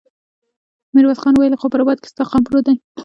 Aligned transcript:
ميرويس 0.93 1.19
خان 1.23 1.33
وويل: 1.35 1.59
خو 1.59 1.65
په 1.71 1.77
رباط 1.79 1.99
کې 2.01 2.07
ستا 2.11 2.23
قوم 2.29 2.41
پروت 2.45 2.63
دی. 2.67 2.75